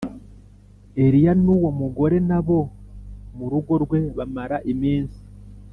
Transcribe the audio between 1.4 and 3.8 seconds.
uwo mugore n abo mu rugo